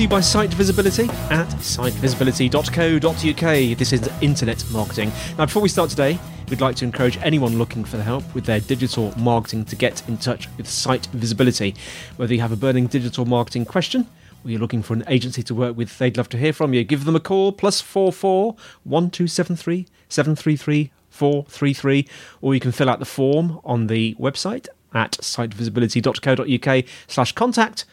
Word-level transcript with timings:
To 0.00 0.04
you 0.04 0.08
by 0.08 0.20
Site 0.20 0.54
Visibility 0.54 1.10
at 1.30 1.48
sitevisibility.co.uk. 1.58 3.78
This 3.78 3.92
is 3.92 4.08
Internet 4.22 4.64
Marketing. 4.70 5.12
Now, 5.36 5.44
before 5.44 5.60
we 5.60 5.68
start 5.68 5.90
today, 5.90 6.18
we'd 6.48 6.62
like 6.62 6.76
to 6.76 6.86
encourage 6.86 7.18
anyone 7.18 7.58
looking 7.58 7.84
for 7.84 7.98
help 7.98 8.24
with 8.34 8.46
their 8.46 8.60
digital 8.60 9.12
marketing 9.18 9.66
to 9.66 9.76
get 9.76 10.02
in 10.08 10.16
touch 10.16 10.48
with 10.56 10.66
Site 10.66 11.04
Visibility. 11.06 11.74
Whether 12.16 12.32
you 12.32 12.40
have 12.40 12.50
a 12.50 12.56
burning 12.56 12.86
digital 12.86 13.26
marketing 13.26 13.66
question, 13.66 14.06
or 14.42 14.50
you're 14.50 14.58
looking 14.58 14.82
for 14.82 14.94
an 14.94 15.04
agency 15.06 15.42
to 15.42 15.54
work 15.54 15.76
with, 15.76 15.98
they'd 15.98 16.16
love 16.16 16.30
to 16.30 16.38
hear 16.38 16.54
from 16.54 16.72
you. 16.72 16.82
Give 16.82 17.04
them 17.04 17.14
a 17.14 17.20
call, 17.20 17.52
plus 17.52 17.82
44 17.82 18.56
1273 18.84 19.86
733 20.08 20.92
433, 21.10 22.08
or 22.40 22.54
you 22.54 22.60
can 22.60 22.72
fill 22.72 22.88
out 22.88 23.00
the 23.00 23.04
form 23.04 23.60
on 23.64 23.88
the 23.88 24.14
website 24.14 24.66
at 24.94 25.12
sitevisibility.co.uk 25.12 26.84
slash 27.06 27.32
contact, 27.32 27.84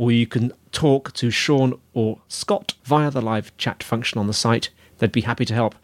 or 0.00 0.10
you 0.10 0.26
can 0.26 0.50
talk 0.72 1.12
to 1.12 1.30
Sean 1.30 1.78
or 1.92 2.18
Scott 2.26 2.72
via 2.84 3.10
the 3.10 3.20
live 3.20 3.54
chat 3.58 3.82
function 3.82 4.18
on 4.18 4.26
the 4.26 4.32
site. 4.32 4.70
They'd 4.96 5.12
be 5.12 5.20
happy 5.20 5.44
to 5.44 5.52
help. 5.52 5.74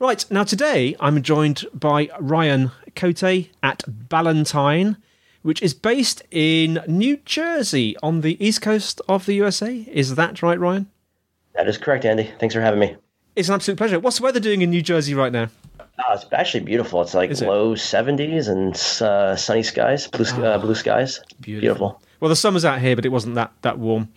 Right, 0.00 0.24
now 0.28 0.42
today 0.42 0.96
I'm 0.98 1.22
joined 1.22 1.64
by 1.72 2.08
Ryan 2.18 2.72
Cote 2.96 3.22
at 3.62 3.84
Ballantine, 3.86 4.96
which 5.42 5.62
is 5.62 5.72
based 5.72 6.20
in 6.32 6.80
New 6.88 7.18
Jersey 7.18 7.96
on 8.02 8.22
the 8.22 8.44
east 8.44 8.60
coast 8.60 9.00
of 9.08 9.24
the 9.24 9.34
USA. 9.34 9.86
Is 9.88 10.16
that 10.16 10.42
right, 10.42 10.58
Ryan? 10.58 10.90
That 11.54 11.68
is 11.68 11.78
correct, 11.78 12.04
Andy. 12.04 12.28
Thanks 12.40 12.56
for 12.56 12.60
having 12.60 12.80
me. 12.80 12.96
It's 13.36 13.48
an 13.48 13.54
absolute 13.54 13.76
pleasure. 13.76 14.00
What's 14.00 14.16
the 14.18 14.24
weather 14.24 14.40
doing 14.40 14.62
in 14.62 14.70
New 14.70 14.82
Jersey 14.82 15.14
right 15.14 15.30
now? 15.30 15.46
Oh, 15.80 16.12
it's 16.12 16.26
actually 16.32 16.64
beautiful. 16.64 17.02
It's 17.02 17.14
like 17.14 17.30
Is 17.30 17.40
it? 17.40 17.46
low 17.46 17.76
70s 17.76 18.48
and 18.48 18.74
uh, 19.00 19.36
sunny 19.36 19.62
skies, 19.62 20.08
blue, 20.08 20.24
sk- 20.24 20.38
uh, 20.38 20.58
blue 20.58 20.74
skies. 20.74 21.20
Beautiful. 21.40 22.00
Beautiful. 22.00 22.02
Well, 22.20 22.28
the 22.28 22.36
summer's 22.36 22.64
out 22.64 22.80
here, 22.80 22.96
but 22.96 23.04
it 23.04 23.10
wasn't 23.10 23.34
that, 23.34 23.52
that 23.62 23.78
warm. 23.78 24.08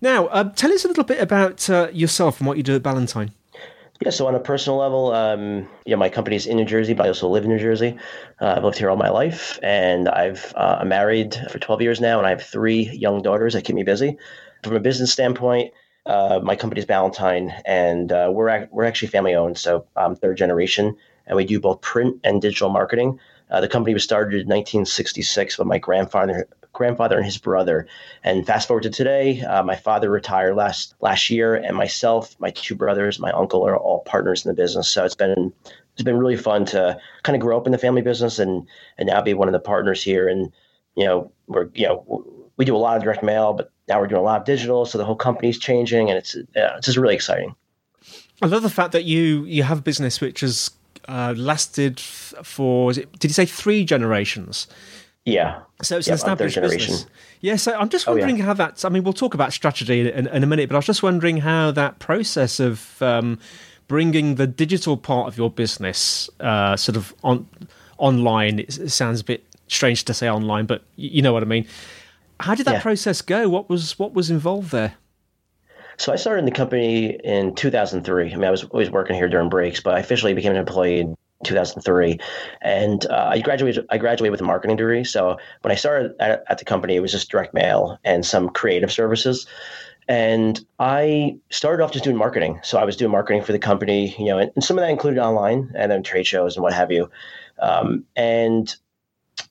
Now, 0.00 0.26
uh, 0.26 0.44
tell 0.44 0.72
us 0.72 0.84
a 0.84 0.88
little 0.88 1.04
bit 1.04 1.20
about 1.20 1.68
uh, 1.68 1.88
yourself 1.92 2.40
and 2.40 2.46
what 2.46 2.56
you 2.56 2.62
do 2.62 2.76
at 2.76 2.82
Ballantine. 2.82 3.32
Yeah, 4.00 4.10
so 4.10 4.28
on 4.28 4.34
a 4.36 4.40
personal 4.40 4.78
level, 4.78 5.12
um, 5.12 5.68
yeah, 5.84 5.96
my 5.96 6.08
company's 6.08 6.46
in 6.46 6.56
New 6.56 6.64
Jersey, 6.64 6.94
but 6.94 7.06
I 7.06 7.08
also 7.08 7.28
live 7.28 7.42
in 7.42 7.50
New 7.50 7.58
Jersey. 7.58 7.96
Uh, 8.40 8.54
I've 8.56 8.62
lived 8.62 8.78
here 8.78 8.90
all 8.90 8.96
my 8.96 9.08
life, 9.08 9.58
and 9.60 10.08
I've 10.08 10.52
uh, 10.56 10.78
I'm 10.80 10.88
married 10.88 11.34
for 11.50 11.58
12 11.58 11.82
years 11.82 12.00
now, 12.00 12.18
and 12.18 12.24
I 12.24 12.30
have 12.30 12.42
three 12.42 12.82
young 12.90 13.22
daughters 13.22 13.54
that 13.54 13.64
keep 13.64 13.74
me 13.74 13.82
busy. 13.82 14.16
From 14.62 14.76
a 14.76 14.80
business 14.80 15.12
standpoint, 15.12 15.72
uh, 16.06 16.38
my 16.40 16.54
company's 16.54 16.84
Ballantine, 16.86 17.52
and 17.66 18.12
uh, 18.12 18.30
we're 18.32 18.48
ac- 18.50 18.68
we're 18.70 18.84
actually 18.84 19.08
family 19.08 19.34
owned, 19.34 19.58
so 19.58 19.84
I'm 19.96 20.14
third 20.14 20.36
generation, 20.36 20.96
and 21.26 21.36
we 21.36 21.44
do 21.44 21.58
both 21.58 21.80
print 21.80 22.20
and 22.22 22.40
digital 22.40 22.68
marketing. 22.68 23.18
Uh, 23.50 23.60
the 23.60 23.68
company 23.68 23.94
was 23.94 24.04
started 24.04 24.34
in 24.34 24.46
1966 24.46 25.56
by 25.56 25.64
my 25.64 25.78
grandfather 25.78 26.46
grandfather 26.78 27.16
and 27.16 27.24
his 27.24 27.36
brother. 27.36 27.86
And 28.24 28.46
fast 28.46 28.68
forward 28.68 28.84
to 28.84 28.90
today, 28.90 29.42
uh, 29.42 29.62
my 29.62 29.76
father 29.76 30.10
retired 30.10 30.56
last 30.56 30.94
last 31.00 31.28
year, 31.28 31.54
and 31.54 31.76
myself, 31.76 32.34
my 32.38 32.50
two 32.50 32.74
brothers, 32.74 33.18
my 33.18 33.30
uncle 33.32 33.66
are 33.66 33.76
all 33.76 34.00
partners 34.00 34.44
in 34.44 34.48
the 34.48 34.54
business. 34.54 34.88
So 34.88 35.04
it's 35.04 35.14
been 35.14 35.52
it's 35.94 36.02
been 36.02 36.16
really 36.16 36.36
fun 36.36 36.64
to 36.66 36.98
kind 37.24 37.36
of 37.36 37.42
grow 37.42 37.58
up 37.58 37.66
in 37.66 37.72
the 37.72 37.78
family 37.78 38.02
business 38.02 38.38
and 38.38 38.66
and 38.96 39.08
now 39.08 39.20
be 39.20 39.34
one 39.34 39.48
of 39.48 39.52
the 39.52 39.60
partners 39.60 40.02
here. 40.02 40.28
And 40.28 40.50
you 40.94 41.04
know 41.04 41.30
we're 41.46 41.68
you 41.74 41.86
know 41.86 42.24
we 42.56 42.64
do 42.64 42.74
a 42.74 42.78
lot 42.78 42.96
of 42.96 43.02
direct 43.02 43.22
mail, 43.22 43.52
but 43.52 43.70
now 43.88 44.00
we're 44.00 44.06
doing 44.06 44.20
a 44.20 44.24
lot 44.24 44.40
of 44.40 44.46
digital. 44.46 44.86
So 44.86 44.96
the 44.96 45.04
whole 45.04 45.16
company's 45.16 45.58
changing, 45.58 46.08
and 46.08 46.16
it's 46.18 46.34
uh, 46.34 46.76
it's 46.76 46.86
just 46.86 46.98
really 46.98 47.14
exciting. 47.14 47.54
I 48.40 48.46
love 48.46 48.62
the 48.62 48.70
fact 48.70 48.92
that 48.92 49.04
you 49.04 49.44
you 49.44 49.64
have 49.64 49.78
a 49.78 49.82
business 49.82 50.20
which 50.20 50.40
has 50.40 50.70
uh, 51.08 51.34
lasted 51.36 51.98
for 51.98 52.90
it, 52.92 53.18
did 53.18 53.30
you 53.30 53.34
say 53.34 53.46
three 53.46 53.84
generations? 53.84 54.66
Yeah. 55.32 55.60
So 55.82 55.98
it's 55.98 56.06
Yep, 56.08 56.12
an 56.12 56.16
established 56.16 56.54
generation. 56.54 56.92
business. 56.94 57.06
Yeah, 57.40 57.56
so 57.56 57.72
I'm 57.78 57.88
just 57.88 58.08
Oh, 58.08 58.14
yeah. 58.14 58.20
wondering 58.26 58.42
how 58.42 58.52
that's. 58.54 58.84
I 58.84 58.88
mean, 58.88 59.04
we'll 59.04 59.12
talk 59.12 59.34
about 59.34 59.52
strategy 59.52 60.00
in, 60.10 60.26
in 60.26 60.42
a 60.42 60.46
minute, 60.46 60.68
but 60.68 60.74
I 60.74 60.78
was 60.78 60.86
just 60.86 61.02
wondering 61.02 61.38
how 61.38 61.70
that 61.72 61.98
process 62.00 62.58
of 62.60 63.00
um, 63.02 63.38
bringing 63.86 64.34
the 64.36 64.46
digital 64.46 64.96
part 64.96 65.28
of 65.28 65.36
your 65.38 65.50
business 65.50 66.28
uh, 66.40 66.76
sort 66.76 66.96
of 66.96 67.14
on 67.22 67.46
online. 67.98 68.58
It, 68.60 68.78
it 68.78 68.90
sounds 68.90 69.20
a 69.20 69.24
bit 69.24 69.44
strange 69.68 70.04
to 70.06 70.14
say 70.14 70.28
online, 70.28 70.66
but 70.66 70.82
you 70.96 71.22
know 71.22 71.32
what 71.32 71.42
I 71.42 71.46
mean. 71.46 71.66
How 72.40 72.54
did 72.54 72.66
that 72.66 72.74
Yeah. 72.74 72.82
process 72.82 73.20
go? 73.22 73.48
What 73.48 73.68
was 73.68 73.98
what 73.98 74.14
was 74.14 74.30
involved 74.30 74.70
there? 74.72 74.94
So 75.96 76.12
I 76.12 76.16
started 76.16 76.40
in 76.40 76.44
the 76.44 76.52
company 76.52 77.18
in 77.24 77.54
2003. 77.56 78.32
I 78.32 78.34
mean, 78.36 78.44
I 78.44 78.50
was 78.52 78.62
always 78.64 78.88
working 78.88 79.16
here 79.16 79.28
during 79.28 79.48
breaks, 79.48 79.80
but 79.80 79.94
I 79.94 79.98
officially 79.98 80.32
became 80.32 80.52
an 80.52 80.58
employee 80.58 81.00
in 81.00 81.16
2003. 81.44 82.18
And 82.62 83.06
uh, 83.06 83.30
I 83.32 83.40
graduated. 83.40 83.86
I 83.90 83.98
graduated 83.98 84.32
with 84.32 84.40
a 84.40 84.44
marketing 84.44 84.76
degree. 84.76 85.04
So 85.04 85.36
when 85.62 85.72
I 85.72 85.74
started 85.74 86.14
at, 86.20 86.44
at 86.48 86.58
the 86.58 86.64
company, 86.64 86.96
it 86.96 87.00
was 87.00 87.12
just 87.12 87.30
direct 87.30 87.54
mail 87.54 87.98
and 88.04 88.24
some 88.24 88.48
creative 88.48 88.92
services. 88.92 89.46
And 90.08 90.64
I 90.78 91.36
started 91.50 91.84
off 91.84 91.92
just 91.92 92.04
doing 92.04 92.16
marketing. 92.16 92.60
So 92.62 92.78
I 92.78 92.84
was 92.84 92.96
doing 92.96 93.12
marketing 93.12 93.42
for 93.42 93.52
the 93.52 93.58
company, 93.58 94.14
you 94.18 94.26
know, 94.26 94.38
and, 94.38 94.50
and 94.54 94.64
some 94.64 94.78
of 94.78 94.82
that 94.82 94.90
included 94.90 95.20
online 95.20 95.70
and 95.74 95.92
then 95.92 96.02
trade 96.02 96.26
shows 96.26 96.56
and 96.56 96.62
what 96.62 96.72
have 96.72 96.90
you. 96.90 97.10
Um, 97.58 98.04
and 98.16 98.74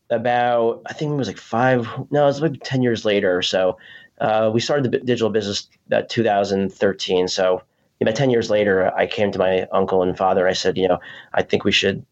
about 0.10 0.82
I 0.86 0.94
think 0.94 1.12
it 1.12 1.16
was 1.16 1.28
like 1.28 1.38
five. 1.38 1.88
No, 2.12 2.24
it 2.24 2.28
was 2.28 2.42
like 2.42 2.60
ten 2.64 2.82
years 2.82 3.06
later 3.06 3.36
or 3.36 3.42
so. 3.42 3.78
Uh, 4.20 4.50
we 4.52 4.60
started 4.60 4.92
the 4.92 4.98
digital 4.98 5.30
business 5.30 5.70
about 5.86 6.10
2013. 6.10 7.28
So 7.28 7.62
about 8.02 8.16
10 8.16 8.30
years 8.30 8.50
later, 8.50 8.94
I 8.96 9.08
came 9.08 9.32
to 9.32 9.40
my 9.40 9.68
uncle 9.72 10.04
and 10.04 10.18
father. 10.18 10.48
I 10.48 10.54
said, 10.54 10.78
you 10.78 10.88
know, 10.88 11.00
I 11.34 11.42
think 11.42 11.64
we 11.64 11.72
should 11.72 12.06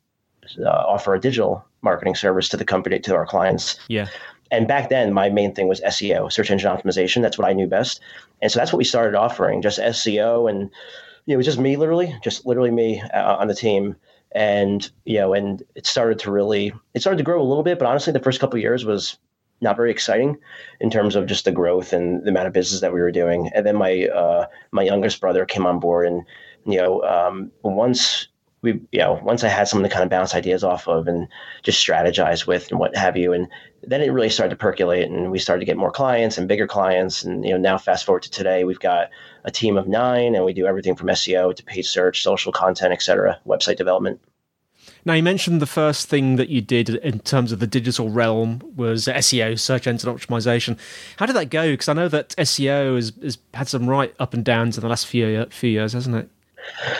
uh, 0.60 0.70
offer 0.70 1.14
a 1.14 1.20
digital 1.20 1.66
marketing 1.82 2.16
service 2.16 2.50
to 2.50 2.58
the 2.58 2.66
company, 2.66 3.00
to 3.00 3.16
our 3.16 3.26
clients. 3.26 3.80
Yeah, 3.88 4.08
And 4.52 4.68
back 4.68 4.90
then, 4.90 5.14
my 5.14 5.30
main 5.30 5.54
thing 5.54 5.68
was 5.68 5.82
SEO, 5.82 6.32
search 6.32 6.52
engine 6.52 6.72
optimization. 6.72 7.22
That's 7.22 7.38
what 7.38 7.48
I 7.48 7.54
knew 7.54 7.68
best. 7.68 8.02
And 8.42 8.52
so 8.52 8.60
that's 8.60 8.72
what 8.72 8.78
we 8.78 8.84
started 8.84 9.16
offering, 9.16 9.62
just 9.62 9.80
SEO. 9.80 10.50
And 10.50 10.62
you 11.26 11.32
know, 11.32 11.34
it 11.34 11.38
was 11.38 11.46
just 11.46 11.60
me, 11.60 11.78
literally, 11.78 12.16
just 12.24 12.46
literally 12.46 12.72
me 12.72 13.02
uh, 13.14 13.36
on 13.36 13.48
the 13.48 13.56
team. 13.56 13.96
And 14.34 14.90
you 15.06 15.20
know, 15.20 15.34
and 15.34 15.64
it 15.76 15.86
started 15.86 16.20
to 16.20 16.32
really, 16.32 16.74
it 16.94 17.02
started 17.02 17.18
to 17.18 17.24
grow 17.24 17.42
a 17.42 17.44
little 17.44 17.64
bit. 17.64 17.80
But 17.80 17.88
honestly, 17.88 18.12
the 18.12 18.20
first 18.20 18.40
couple 18.40 18.58
of 18.58 18.62
years 18.62 18.84
was 18.84 19.18
not 19.62 19.76
very 19.76 19.92
exciting 19.92 20.38
in 20.80 20.90
terms 20.90 21.16
of 21.16 21.26
just 21.26 21.46
the 21.46 21.52
growth 21.52 21.94
and 21.94 22.24
the 22.24 22.30
amount 22.30 22.48
of 22.48 22.54
business 22.54 22.82
that 22.82 22.94
we 22.94 23.00
were 23.00 23.12
doing. 23.12 23.50
And 23.54 23.66
then 23.66 23.76
my 23.76 24.08
uh, 24.08 24.48
my 24.72 24.84
youngest 24.84 25.22
brother 25.22 25.46
came 25.46 25.66
on 25.66 25.80
board, 25.80 26.08
and 26.08 26.24
you 26.66 26.78
know, 26.78 27.02
um, 27.04 27.52
once 27.64 28.28
we, 28.62 28.82
you 28.92 29.00
know, 29.00 29.20
once 29.24 29.44
I 29.44 29.48
had 29.48 29.68
someone 29.68 29.88
to 29.88 29.94
kind 29.94 30.04
of 30.04 30.10
bounce 30.10 30.34
ideas 30.34 30.64
off 30.64 30.88
of 30.88 31.08
and 31.08 31.28
just 31.62 31.86
strategize 31.86 32.48
with 32.48 32.72
and 32.72 32.80
what 32.80 32.96
have 32.96 33.16
you, 33.16 33.32
and 33.32 33.48
then 33.84 34.02
it 34.02 34.12
really 34.12 34.30
started 34.30 34.50
to 34.50 34.56
percolate, 34.56 35.10
and 35.10 35.32
we 35.32 35.40
started 35.40 35.60
to 35.60 35.66
get 35.66 35.78
more 35.78 35.92
clients 35.92 36.38
and 36.38 36.48
bigger 36.48 36.68
clients, 36.68 37.24
and 37.24 37.46
you 37.46 37.52
know, 37.52 37.58
now 37.58 37.78
fast 37.78 38.06
forward 38.06 38.24
to 38.24 38.32
today, 38.32 38.64
we've 38.64 38.80
got 38.80 39.10
a 39.44 39.52
team 39.52 39.78
of 39.78 39.88
nine, 39.88 40.36
and 40.36 40.44
we 40.44 40.54
do 40.54 40.66
everything 40.66 40.96
from 40.96 41.08
SEO 41.08 41.56
to 41.56 41.64
paid 41.64 41.86
search, 41.86 42.24
social 42.24 42.52
content, 42.52 42.92
et 42.92 43.02
cetera, 43.02 43.40
website 43.46 43.78
development. 43.78 44.20
Now, 45.08 45.14
you 45.14 45.22
mentioned 45.22 45.62
the 45.62 45.68
first 45.68 46.10
thing 46.10 46.36
that 46.38 46.50
you 46.50 46.62
did 46.62 46.90
in 46.90 47.20
terms 47.20 47.52
of 47.52 47.60
the 47.60 47.68
digital 47.68 48.10
realm 48.10 48.74
was 48.76 49.06
SEO, 49.06 49.60
search 49.60 49.86
engine 49.86 50.12
optimization. 50.12 50.80
How 51.18 51.28
did 51.28 51.36
that 51.36 51.52
go? 51.52 51.72
Because 51.72 51.88
I 51.88 51.94
know 51.94 52.08
that 52.08 52.30
SEO 52.38 52.96
has, 52.96 53.14
has 53.22 53.38
had 53.54 53.68
some 53.68 53.88
right 53.88 54.16
up 54.20 54.34
and 54.34 54.44
downs 54.44 54.78
in 54.78 54.82
the 54.82 54.90
last 54.90 55.06
few 55.06 55.46
few 55.52 55.70
years, 55.70 55.94
hasn't 55.94 56.16
it? 56.16 56.30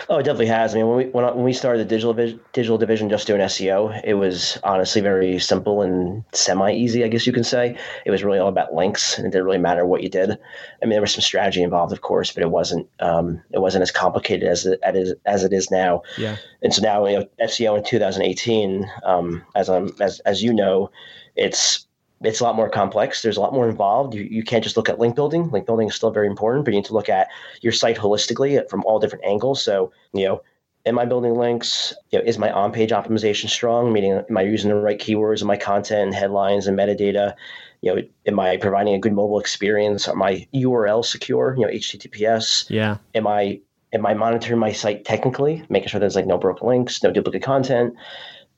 Oh, 0.08 0.18
it 0.18 0.24
definitely 0.24 0.46
has. 0.46 0.74
I 0.74 0.78
mean, 0.78 0.88
when 0.88 0.96
we 0.96 1.04
when, 1.06 1.24
when 1.24 1.44
we 1.44 1.52
started 1.52 1.80
the 1.80 1.88
digital 1.88 2.14
digital 2.52 2.78
division, 2.78 3.08
just 3.08 3.26
doing 3.26 3.40
SEO, 3.40 4.00
it 4.04 4.14
was 4.14 4.58
honestly 4.64 5.00
very 5.00 5.38
simple 5.38 5.82
and 5.82 6.24
semi 6.32 6.72
easy, 6.72 7.04
I 7.04 7.08
guess 7.08 7.26
you 7.26 7.32
can 7.32 7.44
say. 7.44 7.76
It 8.04 8.10
was 8.10 8.24
really 8.24 8.38
all 8.38 8.48
about 8.48 8.74
links, 8.74 9.18
and 9.18 9.26
it 9.26 9.30
didn't 9.30 9.44
really 9.44 9.58
matter 9.58 9.84
what 9.84 10.02
you 10.02 10.08
did. 10.08 10.30
I 10.30 10.36
mean, 10.82 10.90
there 10.90 11.00
was 11.00 11.12
some 11.12 11.22
strategy 11.22 11.62
involved, 11.62 11.92
of 11.92 12.00
course, 12.00 12.32
but 12.32 12.42
it 12.42 12.50
wasn't 12.50 12.88
um, 13.00 13.42
it 13.50 13.60
wasn't 13.60 13.82
as 13.82 13.90
complicated 13.90 14.48
as 14.48 14.66
it, 14.66 14.80
as, 14.82 15.14
as 15.24 15.44
it 15.44 15.52
is 15.52 15.70
now. 15.70 16.02
Yeah. 16.16 16.36
And 16.62 16.72
so 16.72 16.82
now, 16.82 17.06
you 17.06 17.20
know, 17.20 17.26
SEO 17.42 17.78
in 17.78 17.84
2018, 17.84 18.90
um, 19.04 19.44
as 19.54 19.68
I'm 19.68 19.90
as 20.00 20.20
as 20.20 20.42
you 20.42 20.52
know, 20.52 20.90
it's 21.34 21.86
it's 22.22 22.40
a 22.40 22.44
lot 22.44 22.56
more 22.56 22.68
complex. 22.68 23.22
There's 23.22 23.36
a 23.36 23.40
lot 23.40 23.52
more 23.52 23.68
involved. 23.68 24.14
You, 24.14 24.22
you 24.22 24.42
can't 24.42 24.64
just 24.64 24.76
look 24.76 24.88
at 24.88 24.98
link 24.98 25.14
building. 25.14 25.50
Link 25.50 25.66
building 25.66 25.88
is 25.88 25.94
still 25.94 26.10
very 26.10 26.26
important, 26.26 26.64
but 26.64 26.72
you 26.72 26.80
need 26.80 26.86
to 26.86 26.94
look 26.94 27.08
at 27.08 27.28
your 27.60 27.72
site 27.72 27.96
holistically 27.96 28.68
from 28.70 28.84
all 28.84 28.98
different 28.98 29.24
angles. 29.24 29.62
So, 29.62 29.92
you 30.12 30.24
know, 30.24 30.42
am 30.86 30.98
I 30.98 31.04
building 31.04 31.34
links? 31.34 31.92
You 32.10 32.18
know, 32.18 32.24
is 32.24 32.38
my 32.38 32.50
on-page 32.50 32.90
optimization 32.90 33.50
strong? 33.50 33.92
Meaning, 33.92 34.24
am 34.28 34.36
I 34.36 34.42
using 34.42 34.70
the 34.70 34.76
right 34.76 34.98
keywords 34.98 35.42
in 35.42 35.46
my 35.46 35.56
content 35.56 36.02
and 36.02 36.14
headlines 36.14 36.66
and 36.66 36.78
metadata? 36.78 37.34
You 37.82 37.94
know, 37.94 38.02
am 38.26 38.40
I 38.40 38.56
providing 38.56 38.94
a 38.94 38.98
good 38.98 39.12
mobile 39.12 39.38
experience? 39.38 40.08
Are 40.08 40.16
my 40.16 40.46
URL 40.54 41.04
secure? 41.04 41.54
You 41.58 41.66
know, 41.66 41.72
HTTPS. 41.72 42.70
Yeah. 42.70 42.96
Am 43.14 43.26
I 43.26 43.60
am 43.92 44.06
I 44.06 44.14
monitoring 44.14 44.58
my 44.58 44.72
site 44.72 45.04
technically, 45.04 45.64
making 45.68 45.88
sure 45.88 46.00
there's 46.00 46.16
like 46.16 46.26
no 46.26 46.38
broken 46.38 46.66
links, 46.68 47.02
no 47.02 47.10
duplicate 47.12 47.42
content? 47.42 47.94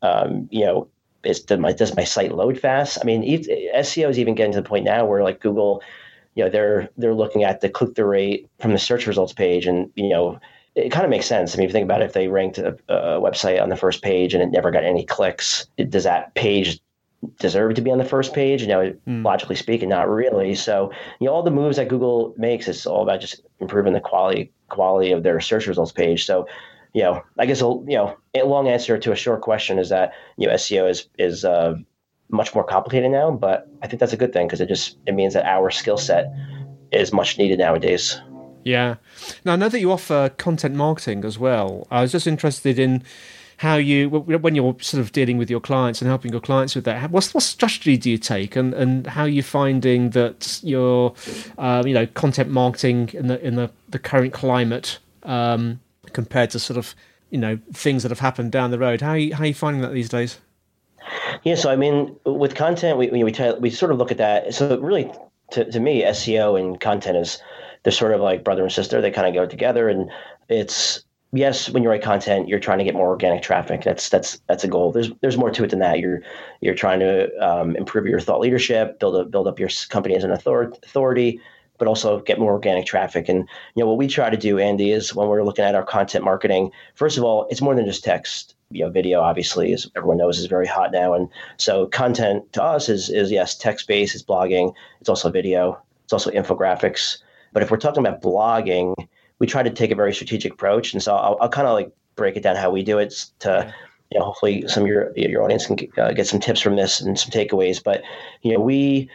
Um, 0.03 0.49
you 0.51 0.65
know, 0.65 0.89
is 1.25 1.41
does 1.41 1.59
my 1.59 1.73
does 1.73 1.97
my 1.97 2.05
site 2.05 2.33
load 2.33 2.59
fast? 2.59 2.99
I 3.01 3.05
mean, 3.05 3.23
SEO 3.23 4.09
is 4.09 4.19
even 4.19 4.35
getting 4.35 4.53
to 4.53 4.61
the 4.61 4.69
point 4.69 4.85
now 4.85 5.05
where 5.05 5.23
like 5.23 5.41
Google, 5.41 5.83
you 6.35 6.45
know, 6.45 6.51
they're 6.51 6.89
they're 6.97 7.15
looking 7.15 7.45
at 7.45 7.61
the 7.61 7.69
click 7.69 7.95
through 7.95 8.07
rate 8.07 8.49
from 8.61 8.73
the 8.73 8.79
search 8.79 9.07
results 9.07 9.33
page, 9.33 9.67
and 9.67 9.91
you 9.95 10.09
know, 10.09 10.39
it 10.75 10.91
kind 10.91 11.05
of 11.05 11.11
makes 11.11 11.27
sense. 11.27 11.55
I 11.55 11.59
mean, 11.59 11.65
if 11.65 11.71
you 11.71 11.73
think 11.73 11.85
about 11.85 12.03
it, 12.03 12.07
if 12.07 12.13
they 12.13 12.29
ranked 12.29 12.59
a, 12.59 12.77
a 12.89 13.21
website 13.21 13.61
on 13.61 13.69
the 13.69 13.77
first 13.77 14.03
page 14.03 14.35
and 14.35 14.43
it 14.43 14.51
never 14.51 14.71
got 14.71 14.85
any 14.85 15.05
clicks, 15.05 15.67
does 15.89 16.05
that 16.05 16.35
page 16.35 16.81
deserve 17.41 17.75
to 17.75 17.83
be 17.83 17.91
on 17.91 17.99
the 17.99 18.05
first 18.05 18.33
page? 18.33 18.63
You 18.63 18.69
know, 18.69 18.95
mm. 19.07 19.25
logically 19.25 19.57
speaking, 19.57 19.89
not 19.89 20.09
really. 20.09 20.55
So, 20.55 20.93
you 21.21 21.27
know, 21.27 21.33
all 21.33 21.43
the 21.43 21.51
moves 21.51 21.77
that 21.77 21.89
Google 21.89 22.35
makes, 22.37 22.69
it's 22.69 22.87
all 22.87 23.03
about 23.03 23.21
just 23.21 23.41
improving 23.61 23.93
the 23.93 24.01
quality 24.01 24.53
quality 24.69 25.13
of 25.13 25.23
their 25.23 25.41
search 25.41 25.67
results 25.67 25.93
page. 25.93 26.25
So, 26.25 26.47
you 26.95 27.03
know, 27.03 27.23
I 27.39 27.47
guess 27.47 27.61
a 27.61 27.67
you 27.67 27.97
know, 27.97 28.17
a 28.35 28.45
long 28.45 28.69
answer 28.69 28.99
to 28.99 29.13
a 29.13 29.17
short 29.17 29.43
question 29.43 29.79
is 29.79 29.89
that 29.91 30.13
you 30.37 30.47
know 30.47 30.55
SEO 30.55 30.91
is 30.91 31.09
is 31.19 31.45
uh, 31.45 31.75
much 32.31 32.55
more 32.55 32.65
complicated 32.65 33.11
now, 33.11 33.31
but 33.31 33.69
I 33.83 33.87
think 33.87 34.01
that's 34.01 34.13
a 34.13 34.17
good 34.17 34.33
thing 34.33 34.47
because 34.47 34.61
it 34.61 34.69
just 34.69 34.97
it 35.07 35.15
means 35.15 35.35
that 35.35 35.45
our 35.45 35.71
skill 35.71 35.99
set 35.99 36.33
is 36.93 37.13
much 37.13 37.39
needed 37.39 37.59
nowadays. 37.59 38.21
Yeah. 38.65 38.97
Now 39.45 39.55
I 39.55 39.57
know 39.57 39.69
that 39.69 39.81
you 39.81 39.93
offer 39.93 40.31
content 40.37 40.75
marketing 40.75 41.25
as 41.25 41.39
well. 41.39 41.87
I 41.91 42.03
was 42.03 42.13
just 42.13 42.27
interested 42.27 42.79
in 42.79 43.03
how 43.59 43.75
you 43.75 44.09
when 44.09 44.55
you're 44.55 44.77
sort 44.81 45.01
of 45.01 45.11
dealing 45.13 45.37
with 45.37 45.51
your 45.51 45.61
clients 45.61 46.01
and 46.01 46.09
helping 46.09 46.31
your 46.31 46.41
clients 46.41 46.77
with 46.77 46.85
that 46.85 47.11
what's 47.11 47.35
what 47.35 47.43
strategy 47.43 47.97
do 47.97 48.09
you 48.09 48.17
take 48.17 48.55
and 48.55 48.73
and 48.73 49.09
how 49.09 49.23
are 49.23 49.29
you 49.29 49.43
finding 49.43 50.11
that 50.11 50.61
your 50.63 51.13
uh, 51.59 51.83
you 51.85 51.93
know 51.93 52.07
content 52.07 52.49
marketing 52.49 53.11
in 53.15 53.27
the 53.27 53.45
in 53.45 53.57
the, 53.57 53.69
the 53.89 53.99
current 53.99 54.33
climate 54.33 54.99
um, 55.25 55.81
compared 56.13 56.51
to 56.51 56.59
sort 56.59 56.77
of 56.77 56.95
you 57.31 57.39
know 57.39 57.59
things 57.73 58.03
that 58.03 58.11
have 58.11 58.21
happened 58.21 58.53
down 58.53 58.71
the 58.71 58.79
road. 58.79 59.01
How 59.01 59.11
are 59.11 59.19
you, 59.19 59.35
how 59.35 59.45
are 59.45 59.47
you 59.47 59.55
finding 59.55 59.83
that 59.83 59.93
these 59.93 60.09
days? 60.09 60.39
Yeah, 61.45 61.55
so 61.55 61.71
I 61.71 61.77
mean, 61.77 62.17
with 62.25 62.55
content, 62.55 62.99
we 62.99 63.09
we 63.11 63.33
try, 63.33 63.53
we 63.53 63.71
sort 63.71 63.93
of 63.93 63.99
look 63.99 64.11
at 64.11 64.19
that. 64.19 64.55
So 64.55 64.79
really, 64.81 65.11
to 65.53 65.71
to 65.71 65.81
me, 65.81 66.03
SEO 66.03 66.59
and 66.59 66.81
content 66.81 67.17
is 67.17 67.41
they're 67.83 67.93
sort 67.93 68.13
of 68.13 68.21
like 68.21 68.45
brother 68.45 68.63
and 68.63 68.73
sister. 68.73 69.01
They 69.01 69.11
kind 69.11 69.29
of 69.29 69.35
go 69.35 69.47
together, 69.47 69.89
and 69.89 70.11
it's 70.49 71.05
yes, 71.33 71.69
when 71.71 71.83
you 71.83 71.89
write 71.89 72.03
content, 72.03 72.49
you're 72.49 72.61
trying 72.61 72.79
to 72.79 72.85
get 72.85 72.95
more 72.95 73.09
organic 73.09 73.43
traffic. 73.43 73.83
That's 73.85 74.09
that's 74.09 74.41
that's 74.47 74.65
a 74.65 74.69
goal. 74.69 74.93
There's 74.93 75.11
there's 75.21 75.37
more 75.37 75.51
to 75.51 75.65
it 75.65 75.71
than 75.71 75.79
that. 75.81 76.01
You're 76.01 76.23
you're 76.61 76.75
trying 76.75 77.01
to 77.01 77.31
um, 77.39 77.77
improve 77.77 78.07
your 78.07 78.21
thought 78.21 78.41
leadership, 78.41 78.99
build 78.99 79.17
a, 79.17 79.25
build 79.25 79.47
up 79.47 79.59
your 79.59 79.71
company 79.89 80.17
as 80.17 80.25
an 80.25 80.33
authority, 80.33 81.41
but 81.79 81.89
also 81.89 82.21
get 82.21 82.39
more 82.39 82.53
organic 82.53 82.87
traffic. 82.87 83.29
And 83.29 83.49
you 83.75 83.83
know 83.83 83.89
what 83.89 83.97
we 83.97 84.07
try 84.07 84.31
to 84.31 84.37
do, 84.37 84.59
Andy, 84.59 84.91
is 84.91 85.15
when 85.15 85.29
we're 85.29 85.45
looking 85.45 85.65
at 85.65 85.75
our 85.75 85.85
content 85.85 86.25
marketing. 86.25 86.71
First 86.95 87.17
of 87.17 87.25
all, 87.25 87.47
it's 87.51 87.61
more 87.63 87.75
than 87.75 87.87
just 87.87 88.05
text. 88.05 88.55
You 88.71 88.85
know, 88.85 88.91
video 88.91 89.21
obviously, 89.21 89.73
as 89.73 89.91
everyone 89.97 90.19
knows, 90.19 90.39
is 90.39 90.47
very 90.47 90.67
hot 90.67 90.93
now, 90.93 91.15
and 91.15 91.29
so 91.57 91.87
content 91.87 92.53
to 92.53 92.63
us 92.63 92.89
is 92.89 93.09
is 93.09 93.31
yes, 93.31 93.57
text 93.57 93.89
based, 93.89 94.15
it's 94.15 94.25
blogging, 94.25 94.75
it's 95.01 95.09
also 95.09 95.31
video, 95.31 95.81
it's 96.05 96.13
also 96.13 96.31
infographics. 96.31 97.19
But 97.53 97.63
if 97.63 97.71
we're 97.71 97.79
talking 97.79 98.07
about 98.07 98.21
blogging, 98.21 98.95
we 99.39 99.47
try 99.47 99.63
to 99.63 99.71
take 99.71 99.91
a 99.91 99.95
very 99.95 100.13
strategic 100.13 100.53
approach, 100.53 100.93
and 100.93 101.03
so 101.03 101.17
I'll, 101.17 101.39
I'll 101.41 101.49
kind 101.49 101.67
of 101.67 101.75
like 101.75 101.91
break 102.17 102.37
it 102.37 102.43
down 102.43 102.57
how 102.57 102.71
we 102.71 102.83
do 102.83 102.99
it 102.99 103.15
to 103.39 103.73
you 104.11 104.19
know 104.19 104.27
hopefully 104.27 104.67
some 104.69 104.83
of 104.83 104.89
your 104.89 105.13
your 105.17 105.43
audience 105.43 105.67
can 105.67 105.79
uh, 105.97 106.13
get 106.13 106.27
some 106.27 106.41
tips 106.41 106.61
from 106.61 106.77
this 106.77 107.01
and 107.01 107.19
some 107.19 107.31
takeaways. 107.31 107.83
But 107.83 108.03
you 108.43 108.53
know 108.53 108.61
we 108.61 109.11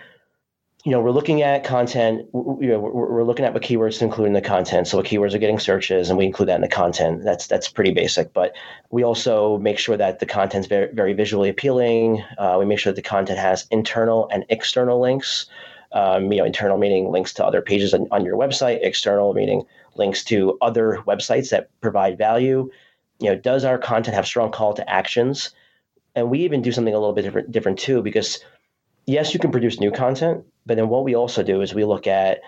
you 0.83 0.91
know, 0.91 1.00
we're 1.00 1.12
looking 1.12 1.41
at 1.41 1.63
content. 1.63 2.27
You 2.33 2.68
know, 2.68 2.80
we're, 2.80 3.07
we're, 3.07 3.24
looking 3.24 3.45
at 3.45 3.53
what 3.53 3.63
keywords 3.63 4.00
to 4.00 4.06
include 4.06 4.27
in 4.27 4.33
the 4.33 4.41
content. 4.41 4.85
So, 4.85 4.97
what 4.97 5.06
keywords 5.06 5.33
are 5.33 5.38
getting 5.38 5.59
searches, 5.59 6.09
and 6.09 6.18
we 6.18 6.25
include 6.25 6.50
that 6.50 6.56
in 6.56 6.62
the 6.62 6.68
content. 6.68 7.24
That's 7.24 7.47
that's 7.47 7.69
pretty 7.69 7.91
basic. 7.91 8.33
But 8.33 8.53
we 8.91 9.01
also 9.01 9.57
make 9.59 9.80
sure 9.80 9.95
that 9.95 10.19
the 10.19 10.25
content's 10.25 10.68
very 10.68 10.94
very 10.94 11.13
visually 11.13 11.47
appealing. 11.47 12.21
Uh, 12.38 12.57
we 12.59 12.65
make 12.65 12.80
sure 12.80 12.91
that 12.91 13.01
the 13.01 13.07
content 13.07 13.39
has 13.39 13.65
internal 13.71 14.27
and 14.31 14.45
external 14.50 15.00
links. 15.00 15.45
Um, 15.94 16.31
you 16.31 16.39
know, 16.39 16.45
internal 16.45 16.77
meaning 16.77 17.12
links 17.12 17.33
to 17.36 17.45
other 17.45 17.62
pages 17.62 17.94
on, 17.94 18.07
on 18.12 18.25
your 18.25 18.36
website. 18.36 18.79
External 18.81 19.33
meaning 19.33 19.63
links 19.95 20.24
to 20.25 20.57
other 20.62 21.01
websites 21.07 21.50
that 21.51 21.69
provide 21.79 22.18
value. 22.18 22.69
You 23.19 23.29
know, 23.29 23.36
does 23.38 23.63
our 23.63 23.77
content 23.77 24.15
have 24.15 24.27
strong 24.27 24.51
call 24.51 24.74
to 24.74 24.89
actions? 24.89 25.51
And 26.15 26.29
we 26.29 26.39
even 26.39 26.62
do 26.62 26.74
something 26.74 26.94
a 26.94 27.00
little 27.00 27.13
bit 27.13 27.21
different 27.21 27.51
different 27.53 27.79
too, 27.79 28.01
because 28.01 28.44
yes, 29.06 29.33
you 29.33 29.39
can 29.39 29.51
produce 29.51 29.79
new 29.79 29.91
content, 29.91 30.44
but 30.65 30.77
then 30.77 30.89
what 30.89 31.04
we 31.04 31.15
also 31.15 31.44
do 31.44 31.62
is 31.62 31.74
we 31.74 31.86
look 31.86 32.07
at, 32.07 32.42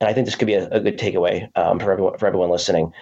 and 0.00 0.08
I 0.08 0.12
think 0.12 0.26
this 0.26 0.36
could 0.36 0.46
be 0.46 0.54
a, 0.54 0.68
a 0.70 0.80
good 0.80 0.98
takeaway 0.98 1.48
um, 1.56 1.78
for 1.78 1.92
everyone 1.92 2.18
for 2.18 2.26
everyone 2.26 2.50
listening. 2.50 2.92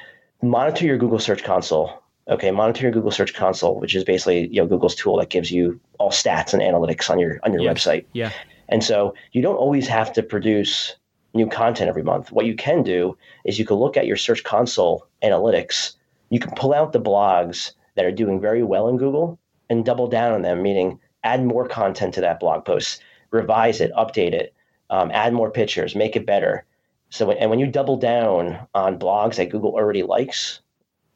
Monitor 0.43 0.87
your 0.87 0.99
Google 0.99 1.19
Search 1.19 1.44
Console. 1.44 2.02
Okay, 2.28 2.50
monitor 2.50 2.82
your 2.82 2.93
Google 2.93 3.10
Search 3.10 3.34
Console, 3.34 3.81
which 3.81 3.94
is 3.94 4.04
basically 4.04 4.49
you 4.49 4.60
know 4.60 4.66
Google's 4.66 4.94
tool 4.94 5.16
that 5.19 5.31
gives 5.31 5.50
you 5.50 5.81
all 5.99 6.10
stats 6.10 6.52
and 6.52 6.62
analytics 6.62 7.10
on 7.10 7.19
your 7.19 7.40
on 7.43 7.52
your 7.52 7.62
website. 7.62 8.04
Yeah. 8.12 8.31
And 8.69 8.82
so 8.82 9.14
you 9.32 9.43
don't 9.43 9.56
always 9.56 9.87
have 9.88 10.12
to 10.14 10.22
produce 10.22 10.94
new 11.34 11.46
content 11.46 11.88
every 11.88 12.02
month. 12.02 12.31
What 12.32 12.46
you 12.46 12.54
can 12.54 12.82
do 12.82 13.16
is 13.44 13.59
you 13.59 13.64
can 13.64 13.76
look 13.76 13.97
at 13.97 14.06
your 14.06 14.16
Search 14.16 14.44
Console 14.44 15.06
analytics. 15.23 15.94
You 16.30 16.38
can 16.38 16.52
pull 16.54 16.73
out 16.73 16.92
the 16.92 17.00
blogs 17.00 17.73
that 17.97 18.04
are 18.04 18.12
doing 18.12 18.40
very 18.40 18.62
well 18.62 18.88
in 18.88 18.97
Google 18.97 19.38
and 19.68 19.85
double 19.85 20.06
down 20.06 20.32
on 20.32 20.42
them, 20.42 20.62
meaning 20.62 20.99
add 21.25 21.44
more 21.44 21.68
content 21.68 22.14
to 22.14 22.21
that 22.21 22.40
blog 22.40 22.64
post 22.64 23.02
revise 23.32 23.80
it, 23.80 23.90
update 23.94 24.32
it, 24.32 24.54
um, 24.90 25.10
add 25.12 25.32
more 25.32 25.50
pictures, 25.50 25.96
make 25.96 26.14
it 26.14 26.24
better. 26.24 26.64
So, 27.10 27.30
and 27.32 27.50
when 27.50 27.58
you 27.58 27.66
double 27.66 27.96
down 27.96 28.58
on 28.74 28.98
blogs 28.98 29.36
that 29.36 29.50
Google 29.50 29.72
already 29.72 30.02
likes, 30.02 30.60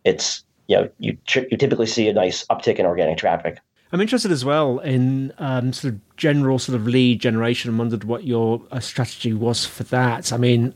it's 0.04 0.44
you 0.66 0.76
know 0.76 0.90
you 0.98 1.16
you 1.50 1.56
typically 1.56 1.86
see 1.86 2.08
a 2.08 2.12
nice 2.12 2.44
uptick 2.46 2.76
in 2.76 2.86
organic 2.86 3.18
traffic. 3.18 3.58
I'm 3.92 4.00
interested 4.00 4.32
as 4.32 4.44
well 4.44 4.80
in 4.80 5.32
um, 5.38 5.72
sort 5.72 5.94
of 5.94 6.16
general 6.16 6.58
sort 6.58 6.76
of 6.76 6.86
lead 6.86 7.20
generation. 7.20 7.72
I 7.72 7.78
wondered 7.78 8.04
what 8.04 8.24
your 8.24 8.60
uh, 8.72 8.80
strategy 8.80 9.32
was 9.32 9.64
for 9.64 9.84
that. 9.84 10.32
I 10.32 10.36
mean, 10.36 10.74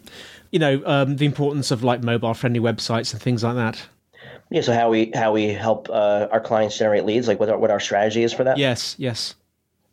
you 0.52 0.58
know, 0.58 0.80
um, 0.86 1.16
the 1.16 1.26
importance 1.26 1.70
of 1.70 1.82
like 1.82 2.02
mobile 2.02 2.34
friendly 2.34 2.60
websites 2.60 3.12
and 3.12 3.20
things 3.20 3.42
like 3.42 3.56
that. 3.56 3.82
Yeah. 4.50 4.62
So 4.62 4.72
how 4.72 4.90
we 4.90 5.10
how 5.14 5.32
we 5.32 5.48
help 5.48 5.88
uh, 5.90 6.28
our 6.30 6.40
clients 6.40 6.78
generate 6.78 7.04
leads, 7.04 7.28
like 7.28 7.40
what 7.40 7.48
our, 7.48 7.58
what 7.58 7.70
our 7.70 7.80
strategy 7.80 8.22
is 8.22 8.32
for 8.32 8.44
that. 8.44 8.58
Yes. 8.58 8.94
Yes. 8.98 9.34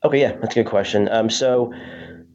Okay, 0.03 0.21
yeah, 0.21 0.33
that's 0.39 0.55
a 0.55 0.63
good 0.63 0.69
question. 0.69 1.09
Um, 1.09 1.29
so, 1.29 1.73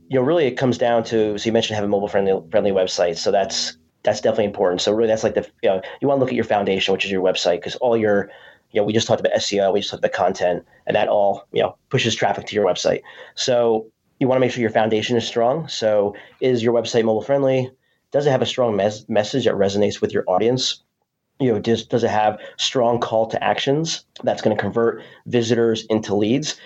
you 0.09 0.19
know, 0.19 0.23
really, 0.23 0.47
it 0.47 0.52
comes 0.57 0.78
down 0.78 1.04
to 1.04 1.38
so 1.38 1.47
you 1.47 1.52
mentioned 1.52 1.76
having 1.76 1.90
mobile 1.90 2.09
friendly 2.09 2.40
friendly 2.50 2.73
websites, 2.73 3.19
so 3.19 3.31
that's 3.31 3.76
that's 4.02 4.21
definitely 4.21 4.47
important. 4.47 4.81
So 4.81 4.92
really, 4.92 5.09
that's 5.09 5.23
like 5.25 5.35
the 5.35 5.49
you 5.62 5.71
know 5.71 5.81
you 6.00 6.09
want 6.09 6.19
to 6.19 6.21
look 6.21 6.31
at 6.31 6.35
your 6.37 6.45
foundation, 6.45 6.92
which 6.92 7.04
is 7.04 7.11
your 7.11 7.23
website, 7.23 7.57
because 7.59 7.76
all 7.76 7.97
your 7.97 8.31
you 8.73 8.81
know 8.81 8.85
we 8.85 8.92
just 8.92 9.07
talked 9.07 9.21
about 9.21 9.33
SEO, 9.35 9.73
we 9.73 9.81
just 9.81 9.90
talked 9.90 10.00
about 10.04 10.12
content, 10.12 10.64
and 10.87 10.97
that 10.97 11.09
all 11.09 11.47
you 11.52 11.62
know 11.62 11.76
pushes 11.88 12.14
traffic 12.14 12.47
to 12.47 12.54
your 12.57 12.66
website. 12.66 13.02
So 13.37 13.90
you 14.19 14.28
want 14.28 14.37
to 14.37 14.40
make 14.40 14.50
sure 14.52 14.61
your 14.61 14.71
foundation 14.71 15.16
is 15.16 15.26
strong. 15.26 15.69
So 15.69 16.14
is 16.40 16.62
your 16.62 16.75
website 16.75 17.04
mobile 17.04 17.23
friendly? 17.23 17.71
Does 18.12 18.26
it 18.26 18.31
have 18.31 18.42
a 18.42 18.47
strong 18.47 18.76
mes- 18.76 19.09
message 19.09 19.45
that 19.47 19.54
resonates 19.54 20.00
with 20.00 20.12
your 20.12 20.25
audience? 20.26 20.83
You 21.40 21.52
know, 21.52 21.59
does 21.61 21.87
does 21.87 22.04
it 22.04 22.11
have 22.11 22.38
strong 22.59 23.00
call 23.00 23.26
to 23.28 23.42
actions 23.42 24.04
that's 24.25 24.42
going 24.42 24.57
to 24.57 24.61
convert 24.61 25.02
visitors 25.26 25.85
into 25.90 26.14
leads? 26.14 26.57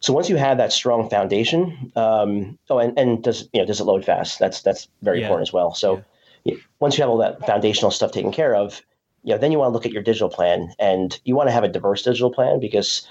So 0.00 0.12
once 0.12 0.28
you 0.28 0.36
have 0.36 0.58
that 0.58 0.72
strong 0.72 1.08
foundation, 1.08 1.92
um, 1.96 2.58
oh, 2.70 2.78
and, 2.78 2.96
and 2.98 3.22
does 3.22 3.48
you 3.52 3.60
know 3.60 3.66
does 3.66 3.80
it 3.80 3.84
load 3.84 4.04
fast? 4.04 4.38
That's 4.38 4.62
that's 4.62 4.88
very 5.02 5.20
yeah. 5.20 5.26
important 5.26 5.48
as 5.48 5.52
well. 5.52 5.74
So 5.74 6.02
yeah. 6.44 6.54
once 6.80 6.96
you 6.96 7.02
have 7.02 7.10
all 7.10 7.18
that 7.18 7.44
foundational 7.46 7.90
stuff 7.90 8.12
taken 8.12 8.32
care 8.32 8.54
of, 8.54 8.82
you 9.22 9.32
know, 9.32 9.38
then 9.38 9.52
you 9.52 9.58
want 9.58 9.70
to 9.70 9.72
look 9.72 9.86
at 9.86 9.92
your 9.92 10.02
digital 10.02 10.28
plan, 10.28 10.72
and 10.78 11.18
you 11.24 11.34
want 11.34 11.48
to 11.48 11.52
have 11.52 11.64
a 11.64 11.68
diverse 11.68 12.02
digital 12.02 12.30
plan 12.30 12.60
because 12.60 13.06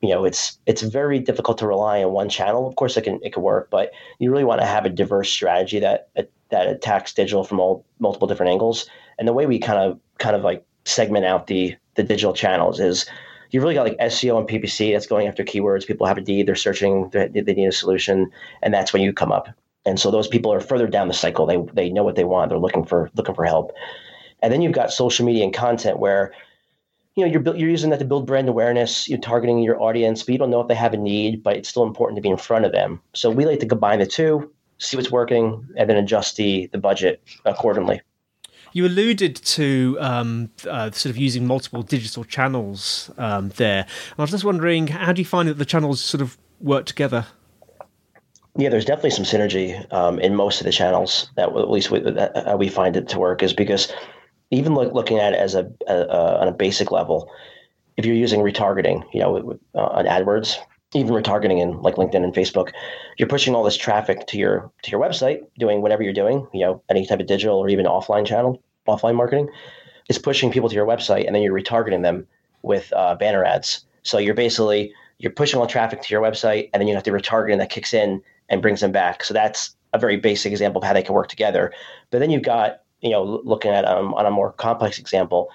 you 0.00 0.10
know 0.10 0.24
it's 0.24 0.58
it's 0.66 0.82
very 0.82 1.18
difficult 1.18 1.58
to 1.58 1.66
rely 1.66 2.02
on 2.04 2.12
one 2.12 2.28
channel. 2.28 2.68
Of 2.68 2.76
course, 2.76 2.96
it 2.96 3.02
can 3.02 3.18
it 3.22 3.32
can 3.32 3.42
work, 3.42 3.68
but 3.70 3.92
you 4.18 4.30
really 4.30 4.44
want 4.44 4.60
to 4.60 4.66
have 4.66 4.84
a 4.84 4.90
diverse 4.90 5.30
strategy 5.30 5.80
that 5.80 6.10
that 6.50 6.68
attacks 6.68 7.14
digital 7.14 7.44
from 7.44 7.60
all 7.60 7.84
multiple 7.98 8.28
different 8.28 8.52
angles. 8.52 8.88
And 9.18 9.26
the 9.26 9.32
way 9.32 9.46
we 9.46 9.58
kind 9.58 9.78
of 9.78 9.98
kind 10.18 10.36
of 10.36 10.42
like 10.42 10.64
segment 10.84 11.24
out 11.24 11.46
the 11.46 11.76
the 11.94 12.02
digital 12.02 12.32
channels 12.32 12.78
is 12.78 13.06
you've 13.50 13.62
really 13.62 13.74
got 13.74 13.86
like 13.86 13.98
SEO 13.98 14.38
and 14.38 14.48
PPC 14.48 14.92
that's 14.92 15.06
going 15.06 15.26
after 15.26 15.44
keywords. 15.44 15.86
People 15.86 16.06
have 16.06 16.18
a 16.18 16.22
need, 16.22 16.46
they're 16.46 16.54
searching, 16.54 17.10
they, 17.10 17.28
they 17.28 17.54
need 17.54 17.66
a 17.66 17.72
solution, 17.72 18.30
and 18.62 18.72
that's 18.72 18.92
when 18.92 19.02
you 19.02 19.12
come 19.12 19.32
up. 19.32 19.48
And 19.86 19.98
so 19.98 20.10
those 20.10 20.28
people 20.28 20.52
are 20.52 20.60
further 20.60 20.86
down 20.86 21.08
the 21.08 21.14
cycle. 21.14 21.46
They 21.46 21.58
they 21.72 21.90
know 21.90 22.04
what 22.04 22.16
they 22.16 22.24
want. 22.24 22.50
They're 22.50 22.58
looking 22.58 22.84
for 22.84 23.10
looking 23.14 23.34
for 23.34 23.44
help. 23.44 23.72
And 24.42 24.52
then 24.52 24.62
you've 24.62 24.72
got 24.72 24.92
social 24.92 25.24
media 25.24 25.44
and 25.44 25.54
content 25.54 25.98
where 25.98 26.32
you 27.14 27.24
know 27.24 27.32
you're 27.32 27.56
you're 27.56 27.70
using 27.70 27.90
that 27.90 27.98
to 27.98 28.04
build 28.04 28.26
brand 28.26 28.48
awareness. 28.48 29.08
You're 29.08 29.18
targeting 29.18 29.60
your 29.60 29.80
audience, 29.80 30.22
but 30.22 30.32
you 30.32 30.38
don't 30.38 30.50
know 30.50 30.60
if 30.60 30.68
they 30.68 30.74
have 30.74 30.92
a 30.92 30.98
need. 30.98 31.42
But 31.42 31.56
it's 31.56 31.68
still 31.68 31.84
important 31.84 32.16
to 32.16 32.22
be 32.22 32.28
in 32.28 32.36
front 32.36 32.66
of 32.66 32.72
them. 32.72 33.00
So 33.14 33.30
we 33.30 33.46
like 33.46 33.60
to 33.60 33.66
combine 33.66 34.00
the 34.00 34.06
two, 34.06 34.52
see 34.78 34.98
what's 34.98 35.10
working, 35.10 35.66
and 35.78 35.88
then 35.88 35.96
adjust 35.96 36.36
the 36.36 36.68
the 36.72 36.78
budget 36.78 37.22
accordingly. 37.46 38.02
You 38.72 38.86
alluded 38.86 39.36
to 39.36 39.96
um, 40.00 40.50
uh, 40.68 40.90
sort 40.92 41.10
of 41.10 41.16
using 41.16 41.46
multiple 41.46 41.82
digital 41.82 42.24
channels 42.24 43.10
um, 43.18 43.50
there. 43.56 43.80
And 43.82 44.18
I 44.18 44.22
was 44.22 44.30
just 44.30 44.44
wondering, 44.44 44.86
how 44.88 45.12
do 45.12 45.20
you 45.20 45.26
find 45.26 45.48
that 45.48 45.58
the 45.58 45.64
channels 45.64 46.00
sort 46.00 46.20
of 46.20 46.38
work 46.60 46.86
together? 46.86 47.26
Yeah, 48.56 48.68
there's 48.68 48.84
definitely 48.84 49.10
some 49.10 49.24
synergy 49.24 49.92
um, 49.92 50.18
in 50.18 50.34
most 50.34 50.60
of 50.60 50.66
the 50.66 50.72
channels 50.72 51.30
that 51.36 51.48
at 51.48 51.70
least 51.70 51.90
we, 51.90 52.00
that, 52.00 52.58
we 52.58 52.68
find 52.68 52.96
it 52.96 53.08
to 53.08 53.18
work 53.18 53.42
is 53.42 53.52
because 53.52 53.92
even 54.50 54.74
look, 54.74 54.92
looking 54.92 55.18
at 55.18 55.32
it 55.32 55.38
as 55.38 55.54
a, 55.54 55.70
a, 55.86 55.94
a, 55.94 56.40
on 56.40 56.48
a 56.48 56.52
basic 56.52 56.90
level, 56.90 57.30
if 57.96 58.04
you're 58.04 58.16
using 58.16 58.40
retargeting, 58.40 59.04
you 59.12 59.20
know, 59.20 59.58
uh, 59.74 59.78
on 59.78 60.06
AdWords, 60.06 60.56
even 60.94 61.14
retargeting 61.14 61.60
in 61.60 61.80
like 61.82 61.94
LinkedIn 61.94 62.24
and 62.24 62.34
Facebook, 62.34 62.72
you're 63.16 63.28
pushing 63.28 63.54
all 63.54 63.62
this 63.62 63.76
traffic 63.76 64.26
to 64.28 64.38
your 64.38 64.70
to 64.82 64.90
your 64.90 65.00
website, 65.00 65.42
doing 65.58 65.82
whatever 65.82 66.02
you're 66.02 66.12
doing, 66.12 66.46
you 66.52 66.60
know, 66.60 66.82
any 66.88 67.06
type 67.06 67.20
of 67.20 67.26
digital 67.26 67.58
or 67.58 67.68
even 67.68 67.86
offline 67.86 68.26
channel, 68.26 68.60
offline 68.88 69.14
marketing, 69.14 69.48
is 70.08 70.18
pushing 70.18 70.50
people 70.50 70.68
to 70.68 70.74
your 70.74 70.86
website, 70.86 71.26
and 71.26 71.34
then 71.34 71.42
you're 71.42 71.58
retargeting 71.58 72.02
them 72.02 72.26
with 72.62 72.92
uh, 72.94 73.14
banner 73.14 73.44
ads. 73.44 73.84
So 74.02 74.18
you're 74.18 74.34
basically 74.34 74.92
you're 75.18 75.32
pushing 75.32 75.60
all 75.60 75.66
traffic 75.66 76.02
to 76.02 76.08
your 76.12 76.22
website, 76.22 76.70
and 76.72 76.80
then 76.80 76.88
you 76.88 76.94
have 76.94 77.04
to 77.04 77.12
retargeting 77.12 77.58
that 77.58 77.70
kicks 77.70 77.94
in 77.94 78.22
and 78.48 78.62
brings 78.62 78.80
them 78.80 78.90
back. 78.90 79.22
So 79.22 79.32
that's 79.34 79.76
a 79.92 79.98
very 79.98 80.16
basic 80.16 80.50
example 80.50 80.80
of 80.80 80.86
how 80.86 80.92
they 80.92 81.02
can 81.02 81.14
work 81.14 81.28
together. 81.28 81.72
But 82.10 82.18
then 82.18 82.30
you've 82.30 82.42
got 82.42 82.80
you 83.00 83.10
know 83.10 83.40
looking 83.44 83.70
at 83.70 83.84
um, 83.84 84.12
on 84.14 84.26
a 84.26 84.30
more 84.30 84.52
complex 84.52 84.98
example 84.98 85.50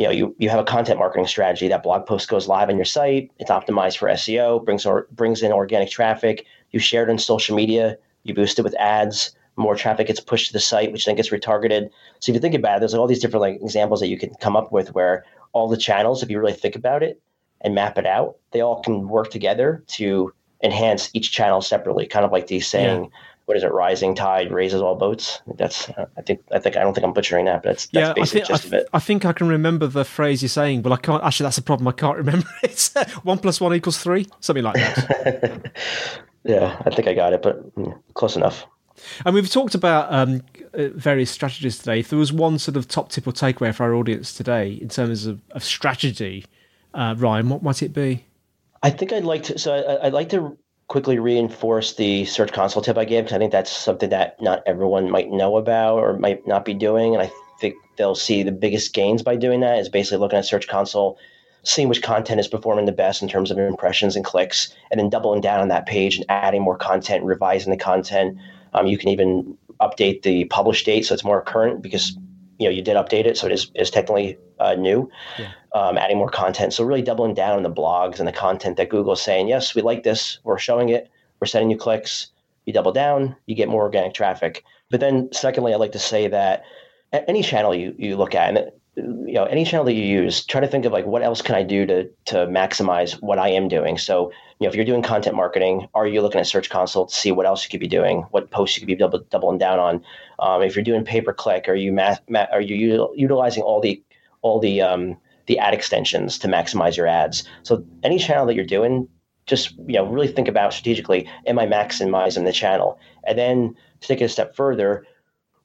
you 0.00 0.06
know 0.06 0.12
you, 0.12 0.34
you 0.38 0.48
have 0.48 0.58
a 0.58 0.64
content 0.64 0.98
marketing 0.98 1.26
strategy 1.26 1.68
that 1.68 1.82
blog 1.82 2.06
post 2.06 2.26
goes 2.28 2.48
live 2.48 2.70
on 2.70 2.76
your 2.76 2.86
site 2.86 3.30
it's 3.38 3.50
optimized 3.50 3.98
for 3.98 4.08
seo 4.08 4.64
brings 4.64 4.86
or 4.86 5.06
brings 5.12 5.42
in 5.42 5.52
organic 5.52 5.90
traffic 5.90 6.46
you 6.70 6.80
share 6.80 7.02
it 7.02 7.10
on 7.10 7.18
social 7.18 7.54
media 7.54 7.98
you 8.22 8.32
boost 8.32 8.58
it 8.58 8.62
with 8.62 8.74
ads 8.76 9.36
more 9.56 9.76
traffic 9.76 10.06
gets 10.06 10.20
pushed 10.20 10.46
to 10.46 10.52
the 10.54 10.60
site 10.60 10.90
which 10.90 11.04
then 11.04 11.16
gets 11.16 11.28
retargeted. 11.28 11.90
So 12.20 12.32
if 12.32 12.34
you 12.34 12.40
think 12.40 12.54
about 12.54 12.76
it 12.76 12.80
there's 12.80 12.94
all 12.94 13.06
these 13.06 13.20
different 13.20 13.42
like 13.42 13.60
examples 13.60 14.00
that 14.00 14.08
you 14.08 14.18
can 14.18 14.32
come 14.36 14.56
up 14.56 14.72
with 14.72 14.94
where 14.94 15.26
all 15.52 15.68
the 15.68 15.76
channels 15.76 16.22
if 16.22 16.30
you 16.30 16.38
really 16.40 16.54
think 16.54 16.76
about 16.76 17.02
it 17.02 17.20
and 17.60 17.74
map 17.74 17.98
it 17.98 18.06
out 18.06 18.36
they 18.52 18.62
all 18.62 18.82
can 18.82 19.06
work 19.06 19.30
together 19.30 19.84
to 19.88 20.32
enhance 20.62 21.10
each 21.12 21.30
channel 21.30 21.60
separately 21.60 22.06
kind 22.06 22.24
of 22.24 22.32
like 22.32 22.46
these 22.46 22.66
saying 22.66 23.04
yeah 23.04 23.10
what 23.50 23.56
is 23.56 23.64
it? 23.64 23.72
Rising 23.72 24.14
tide 24.14 24.52
raises 24.52 24.80
all 24.80 24.94
boats. 24.94 25.42
That's 25.56 25.90
I 26.16 26.22
think 26.22 26.40
I 26.52 26.60
think 26.60 26.76
I 26.76 26.82
don't 26.82 26.94
think 26.94 27.04
I'm 27.04 27.12
butchering 27.12 27.46
that, 27.46 27.64
but 27.64 27.70
that's, 27.70 27.86
that's 27.86 28.06
yeah, 28.06 28.12
basically 28.12 28.42
I 28.42 28.58
think, 28.58 28.64
of 28.64 28.72
it. 28.74 28.88
I 28.92 28.98
think 29.00 29.24
I 29.24 29.32
can 29.32 29.48
remember 29.48 29.88
the 29.88 30.04
phrase 30.04 30.40
you're 30.40 30.48
saying, 30.48 30.82
but 30.82 30.92
I 30.92 30.96
can't. 30.96 31.20
Actually, 31.24 31.46
that's 31.46 31.58
a 31.58 31.62
problem. 31.62 31.88
I 31.88 31.92
can't 31.92 32.16
remember. 32.16 32.46
It's 32.62 32.94
one 33.24 33.38
plus 33.38 33.60
one 33.60 33.74
equals 33.74 33.98
three, 33.98 34.28
something 34.38 34.62
like 34.62 34.74
that. 34.74 35.72
yeah, 36.44 36.80
I 36.86 36.90
think 36.90 37.08
I 37.08 37.14
got 37.14 37.32
it, 37.32 37.42
but 37.42 37.74
mm, 37.74 38.00
close 38.14 38.36
enough. 38.36 38.66
And 39.24 39.34
we've 39.34 39.50
talked 39.50 39.74
about 39.74 40.12
um, 40.12 40.42
various 40.72 41.32
strategies 41.32 41.78
today. 41.78 41.98
If 41.98 42.10
there 42.10 42.20
was 42.20 42.32
one 42.32 42.60
sort 42.60 42.76
of 42.76 42.86
top 42.86 43.08
tip 43.08 43.26
or 43.26 43.32
takeaway 43.32 43.74
for 43.74 43.82
our 43.82 43.94
audience 43.94 44.32
today 44.32 44.74
in 44.74 44.88
terms 44.88 45.26
of, 45.26 45.40
of 45.50 45.64
strategy, 45.64 46.44
uh, 46.94 47.16
Ryan, 47.18 47.48
what 47.48 47.64
might 47.64 47.82
it 47.82 47.92
be? 47.92 48.26
I 48.84 48.90
think 48.90 49.12
I'd 49.12 49.24
like 49.24 49.42
to. 49.44 49.58
So 49.58 49.74
I, 49.74 50.06
I'd 50.06 50.12
like 50.12 50.28
to 50.28 50.56
quickly 50.90 51.20
reinforce 51.20 51.92
the 51.92 52.24
Search 52.24 52.52
Console 52.52 52.82
tip 52.82 52.98
I 52.98 53.04
gave 53.04 53.22
because 53.22 53.36
I 53.36 53.38
think 53.38 53.52
that's 53.52 53.70
something 53.70 54.10
that 54.10 54.42
not 54.42 54.60
everyone 54.66 55.08
might 55.08 55.30
know 55.30 55.56
about 55.56 56.00
or 56.00 56.18
might 56.18 56.44
not 56.48 56.64
be 56.64 56.74
doing. 56.74 57.14
And 57.14 57.22
I 57.22 57.30
think 57.60 57.76
they'll 57.96 58.16
see 58.16 58.42
the 58.42 58.50
biggest 58.50 58.92
gains 58.92 59.22
by 59.22 59.36
doing 59.36 59.60
that 59.60 59.78
is 59.78 59.88
basically 59.88 60.18
looking 60.18 60.40
at 60.40 60.46
Search 60.46 60.66
Console, 60.66 61.16
seeing 61.62 61.88
which 61.88 62.02
content 62.02 62.40
is 62.40 62.48
performing 62.48 62.86
the 62.86 62.92
best 62.92 63.22
in 63.22 63.28
terms 63.28 63.52
of 63.52 63.58
impressions 63.58 64.16
and 64.16 64.24
clicks, 64.24 64.74
and 64.90 64.98
then 64.98 65.08
doubling 65.08 65.40
down 65.40 65.60
on 65.60 65.68
that 65.68 65.86
page 65.86 66.16
and 66.16 66.26
adding 66.28 66.60
more 66.60 66.76
content, 66.76 67.22
revising 67.22 67.70
the 67.70 67.78
content. 67.78 68.36
Um, 68.74 68.88
you 68.88 68.98
can 68.98 69.10
even 69.10 69.56
update 69.80 70.22
the 70.22 70.46
publish 70.46 70.82
date 70.82 71.06
so 71.06 71.14
it's 71.14 71.22
more 71.22 71.40
current 71.40 71.82
because 71.82 72.18
you 72.60 72.68
know 72.68 72.70
you 72.70 72.82
did 72.82 72.96
update 72.96 73.24
it, 73.24 73.36
so 73.36 73.46
it 73.46 73.52
is, 73.52 73.72
is 73.74 73.90
technically 73.90 74.38
uh, 74.60 74.74
new. 74.74 75.10
Yeah 75.38 75.48
um, 75.72 75.98
adding 75.98 76.18
more 76.18 76.30
content. 76.30 76.72
So 76.72 76.84
really 76.84 77.02
doubling 77.02 77.34
down 77.34 77.56
on 77.56 77.62
the 77.62 77.70
blogs 77.70 78.18
and 78.18 78.26
the 78.26 78.32
content 78.32 78.76
that 78.76 78.90
Google 78.90 79.12
is 79.12 79.22
saying, 79.22 79.48
yes, 79.48 79.74
we 79.74 79.82
like 79.82 80.02
this. 80.02 80.38
We're 80.44 80.58
showing 80.58 80.88
it. 80.88 81.10
We're 81.40 81.46
sending 81.46 81.70
you 81.70 81.76
clicks. 81.76 82.28
You 82.66 82.72
double 82.72 82.92
down, 82.92 83.36
you 83.46 83.54
get 83.54 83.68
more 83.68 83.82
organic 83.82 84.14
traffic. 84.14 84.64
But 84.90 85.00
then, 85.00 85.30
secondly, 85.32 85.72
I'd 85.72 85.80
like 85.80 85.92
to 85.92 85.98
say 85.98 86.28
that 86.28 86.64
any 87.12 87.42
channel 87.42 87.74
you, 87.74 87.94
you 87.98 88.16
look 88.16 88.34
at, 88.34 88.56
and 88.56 88.70
you 89.26 89.34
know 89.34 89.44
any 89.44 89.64
channel 89.64 89.86
that 89.86 89.94
you 89.94 90.04
use, 90.04 90.44
try 90.44 90.60
to 90.60 90.68
think 90.68 90.84
of 90.84 90.92
like 90.92 91.06
what 91.06 91.22
else 91.22 91.40
can 91.40 91.54
I 91.54 91.62
do 91.62 91.86
to 91.86 92.08
to 92.26 92.36
maximize 92.46 93.12
what 93.22 93.38
I 93.38 93.48
am 93.48 93.66
doing. 93.68 93.96
So 93.96 94.30
you 94.60 94.66
know 94.66 94.68
if 94.68 94.76
you're 94.76 94.84
doing 94.84 95.02
content 95.02 95.34
marketing, 95.34 95.88
are 95.94 96.06
you 96.06 96.22
looking 96.22 96.40
at 96.40 96.46
Search 96.46 96.70
Console 96.70 97.06
to 97.06 97.14
see 97.14 97.32
what 97.32 97.46
else 97.46 97.64
you 97.64 97.70
could 97.70 97.80
be 97.80 97.88
doing, 97.88 98.22
what 98.30 98.50
posts 98.50 98.76
you 98.76 98.82
could 98.82 98.86
be 98.88 98.94
double, 98.94 99.20
doubling 99.30 99.58
down 99.58 99.78
on? 99.78 100.04
Um, 100.38 100.62
if 100.62 100.76
you're 100.76 100.84
doing 100.84 101.04
pay 101.04 101.20
per 101.20 101.32
click, 101.32 101.68
are 101.68 101.74
you 101.74 101.92
ma- 101.92 102.16
ma- 102.28 102.46
are 102.52 102.60
you 102.60 103.10
utilizing 103.16 103.62
all 103.62 103.80
the 103.80 104.02
all 104.42 104.60
the 104.60 104.80
um, 104.80 105.16
the 105.50 105.58
ad 105.58 105.74
extensions 105.74 106.38
to 106.38 106.46
maximize 106.46 106.96
your 106.96 107.08
ads. 107.08 107.42
So 107.64 107.84
any 108.04 108.20
channel 108.20 108.46
that 108.46 108.54
you're 108.54 108.64
doing, 108.64 109.08
just 109.46 109.72
you 109.88 109.94
know, 109.94 110.06
really 110.06 110.28
think 110.28 110.46
about 110.46 110.72
strategically, 110.72 111.28
am 111.44 111.58
I 111.58 111.66
maximizing 111.66 112.44
the 112.44 112.52
channel? 112.52 113.00
And 113.24 113.36
then 113.36 113.76
to 114.00 114.06
take 114.06 114.20
it 114.20 114.26
a 114.26 114.28
step 114.28 114.54
further, 114.54 115.04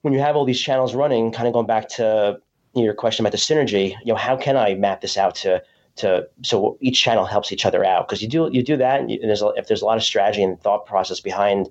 when 0.02 0.12
you 0.12 0.18
have 0.18 0.34
all 0.34 0.44
these 0.44 0.60
channels 0.60 0.96
running, 0.96 1.30
kind 1.30 1.46
of 1.46 1.52
going 1.52 1.68
back 1.68 1.88
to 1.90 2.40
your 2.74 2.94
question 2.94 3.24
about 3.24 3.30
the 3.30 3.38
synergy, 3.38 3.90
you 4.04 4.12
know, 4.12 4.16
how 4.16 4.36
can 4.36 4.56
I 4.56 4.74
map 4.74 5.02
this 5.02 5.16
out 5.16 5.36
to 5.36 5.62
to 5.96 6.28
so 6.42 6.76
each 6.80 7.00
channel 7.00 7.24
helps 7.24 7.52
each 7.52 7.64
other 7.64 7.84
out 7.84 8.06
because 8.06 8.22
you 8.22 8.28
do 8.28 8.48
you 8.52 8.62
do 8.62 8.76
that 8.76 9.00
and, 9.00 9.10
you, 9.10 9.18
and 9.20 9.28
there's 9.28 9.42
a, 9.42 9.48
if 9.56 9.66
there's 9.66 9.82
a 9.82 9.84
lot 9.84 9.96
of 9.96 10.02
strategy 10.04 10.42
and 10.42 10.60
thought 10.60 10.86
process 10.86 11.20
behind 11.20 11.68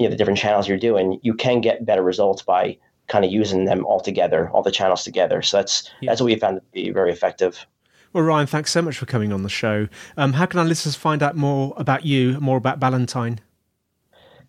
you 0.00 0.06
know 0.06 0.10
the 0.10 0.16
different 0.16 0.38
channels 0.38 0.66
you're 0.66 0.78
doing, 0.78 1.20
you 1.22 1.34
can 1.34 1.60
get 1.60 1.84
better 1.84 2.02
results 2.02 2.40
by 2.40 2.78
kind 3.06 3.22
of 3.22 3.30
using 3.30 3.66
them 3.66 3.84
all 3.84 4.00
together, 4.00 4.48
all 4.50 4.62
the 4.62 4.70
channels 4.70 5.04
together. 5.04 5.42
So 5.42 5.58
that's 5.58 5.90
yeah. 6.00 6.10
that's 6.10 6.22
what 6.22 6.26
we 6.26 6.36
found 6.36 6.56
to 6.56 6.62
be 6.72 6.90
very 6.90 7.12
effective. 7.12 7.66
Well, 8.14 8.24
Ryan, 8.24 8.46
thanks 8.46 8.72
so 8.72 8.80
much 8.80 8.96
for 8.96 9.06
coming 9.06 9.30
on 9.30 9.42
the 9.42 9.50
show. 9.50 9.88
Um, 10.16 10.32
how 10.32 10.46
can 10.46 10.58
our 10.58 10.64
listeners 10.64 10.96
find 10.96 11.22
out 11.22 11.36
more 11.36 11.74
about 11.76 12.04
you, 12.04 12.40
more 12.40 12.56
about 12.56 12.80
Ballantine? 12.80 13.40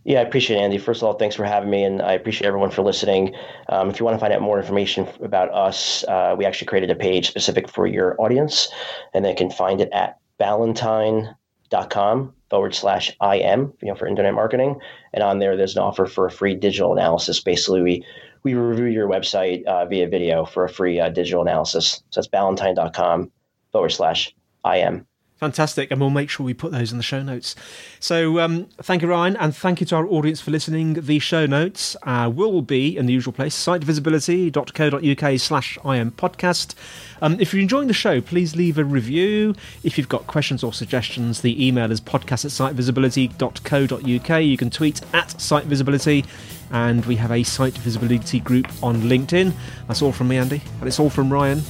Yeah, 0.04 0.20
I 0.20 0.24
appreciate 0.24 0.58
it, 0.58 0.62
Andy. 0.62 0.80
First 0.80 1.02
of 1.02 1.08
all, 1.08 1.14
thanks 1.14 1.36
for 1.36 1.46
having 1.46 1.70
me, 1.70 1.84
and 1.84 2.02
I 2.02 2.14
appreciate 2.14 2.48
everyone 2.48 2.72
for 2.72 2.82
listening. 2.82 3.36
Um, 3.70 3.90
if 3.90 4.00
you 4.00 4.06
want 4.06 4.16
to 4.16 4.20
find 4.20 4.34
out 4.34 4.42
more 4.42 4.60
information 4.60 5.08
about 5.22 5.54
us, 5.54 6.04
uh, 6.08 6.36
we 6.36 6.44
actually 6.46 6.68
created 6.68 6.90
a 6.90 6.96
page 6.96 7.28
specific 7.28 7.70
for 7.70 7.86
your 7.86 8.20
audience, 8.20 8.68
and 9.14 9.24
they 9.24 9.36
can 9.36 9.52
find 9.52 9.80
it 9.80 9.90
at 9.94 10.18
ballantine.com 10.40 12.34
forward 12.50 12.74
slash 12.74 13.16
IM, 13.22 13.74
you 13.82 13.90
know, 13.90 13.96
for 13.96 14.08
internet 14.08 14.34
marketing. 14.34 14.80
And 15.14 15.24
on 15.24 15.38
there, 15.38 15.56
there's 15.56 15.76
an 15.76 15.84
offer 15.84 16.08
for 16.08 16.26
a 16.26 16.32
free 16.32 16.56
digital 16.56 16.94
analysis. 16.94 17.40
Basically, 17.40 17.82
we 17.82 18.06
we 18.44 18.56
review 18.56 18.86
your 18.86 19.08
website 19.08 19.64
uh, 19.66 19.86
via 19.86 20.08
video 20.08 20.46
for 20.46 20.66
a 20.66 20.70
free 20.70 21.00
uh, 21.00 21.10
digital 21.10 21.44
analysis. 21.44 22.02
So 22.10 22.22
that's 22.22 22.28
ballantine.com 22.28 23.32
forward 23.72 23.90
slash 23.90 24.34
IM. 24.66 25.06
Fantastic. 25.42 25.90
And 25.90 26.00
we'll 26.00 26.12
make 26.12 26.30
sure 26.30 26.46
we 26.46 26.54
put 26.54 26.72
those 26.72 26.92
in 26.92 27.00
the 27.00 27.04
show 27.04 27.24
notes. 27.24 27.56
So 28.00 28.40
um, 28.40 28.66
thank 28.78 29.02
you, 29.02 29.08
Ryan, 29.08 29.36
and 29.38 29.56
thank 29.56 29.80
you 29.80 29.88
to 29.88 29.96
our 29.96 30.06
audience 30.06 30.40
for 30.40 30.52
listening. 30.52 30.94
The 30.94 31.18
show 31.18 31.48
notes 31.48 31.98
uh, 32.04 32.32
will 32.32 32.62
be 32.62 32.96
in 32.96 33.08
the 33.08 33.14
usual 33.14 33.34
place, 33.34 33.56
sitevisibility.co.uk 33.56 35.40
slash 35.40 35.80
IM 35.84 36.12
podcast. 36.12 36.76
Um, 37.24 37.38
if 37.40 37.56
you're 37.56 37.62
enjoying 37.64 37.88
the 37.88 37.94
show, 37.94 38.22
please 38.22 38.56
leave 38.56 38.78
a 38.78 38.86
review. 38.86 39.56
If 39.84 39.98
you've 39.98 40.08
got 40.08 40.28
questions 40.28 40.64
or 40.64 40.74
suggestions, 40.74 41.42
the 41.42 41.68
email 41.68 41.92
is 41.92 42.00
podcast 42.00 42.46
at 42.46 42.76
sitevisibility.co.uk. 42.76 44.44
You 44.44 44.58
can 44.58 44.70
tweet 44.70 45.02
at 45.16 45.30
sitevisibility 45.30 46.28
and 46.70 47.04
we 47.08 47.16
have 47.16 47.32
a 47.32 47.42
site 47.42 47.76
visibility 47.80 48.42
group 48.42 48.68
on 48.84 48.98
LinkedIn. 48.98 49.54
That's 49.88 50.04
all 50.04 50.12
from 50.12 50.28
me, 50.28 50.38
Andy, 50.38 50.62
and 50.80 50.88
it's 50.88 51.00
all 51.00 51.10
from 51.10 51.34
Ryan. 51.34 51.62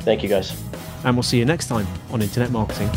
Thank 0.00 0.22
you, 0.22 0.30
guys 0.30 0.58
and 1.04 1.16
we'll 1.16 1.22
see 1.22 1.38
you 1.38 1.44
next 1.44 1.68
time 1.68 1.86
on 2.10 2.22
Internet 2.22 2.50
Marketing. 2.50 2.90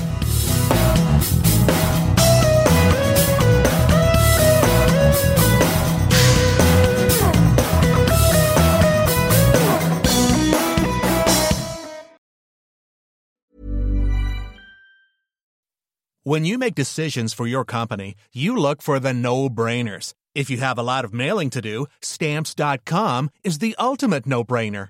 When 16.23 16.45
you 16.45 16.59
make 16.59 16.75
decisions 16.75 17.33
for 17.33 17.47
your 17.47 17.65
company, 17.65 18.13
you 18.31 18.55
look 18.55 18.83
for 18.83 18.99
the 18.99 19.11
no 19.11 19.49
brainers. 19.49 20.13
If 20.35 20.49
you 20.49 20.57
have 20.57 20.77
a 20.77 20.83
lot 20.83 21.03
of 21.03 21.13
mailing 21.13 21.49
to 21.49 21.61
do, 21.61 21.87
stamps.com 22.01 23.31
is 23.43 23.57
the 23.57 23.75
ultimate 23.79 24.25
no 24.25 24.43
brainer. 24.43 24.89